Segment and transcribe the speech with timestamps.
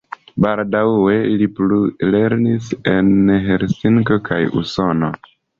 [0.43, 3.13] Baldaŭe li plulernis en
[3.47, 5.13] Helsinko kaj Usono.